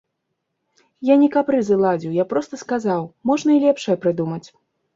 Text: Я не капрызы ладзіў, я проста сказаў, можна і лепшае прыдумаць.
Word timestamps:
Я 1.09 1.17
не 1.23 1.29
капрызы 1.35 1.77
ладзіў, 1.85 2.17
я 2.23 2.27
проста 2.33 2.61
сказаў, 2.63 3.07
можна 3.33 3.49
і 3.61 3.63
лепшае 3.69 3.97
прыдумаць. 4.07 4.45